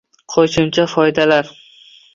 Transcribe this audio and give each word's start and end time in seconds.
Qo‘shimcha 0.35 0.87
foydalar 0.95 1.55